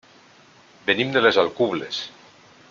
[0.87, 2.03] Venim de les Alcubles.